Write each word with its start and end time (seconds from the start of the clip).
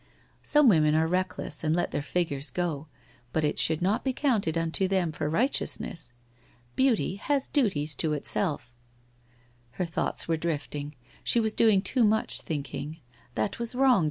Some 0.41 0.67
women 0.67 0.95
are 0.95 1.05
reckless 1.05 1.63
and 1.63 1.75
let 1.75 1.91
their 1.91 2.01
figures 2.01 2.49
go, 2.49 2.87
but 3.31 3.43
it 3.43 3.59
should 3.59 3.83
not 3.83 4.03
be 4.03 4.13
counted 4.13 4.57
unto 4.57 4.87
them 4.87 5.11
for 5.11 5.29
righteousness. 5.29 6.11
Beauty 6.75 7.17
has 7.17 7.45
duties 7.45 7.93
to 8.01 8.13
itself.... 8.13 8.73
Her 9.73 9.85
thoughts 9.85 10.27
were 10.27 10.37
drifting. 10.37 10.95
She 11.23 11.39
was 11.39 11.53
doing 11.53 11.83
too 11.83 12.03
much 12.03 12.41
thinking. 12.41 12.97
That 13.35 13.59
was 13.59 13.75
wrong. 13.75 13.99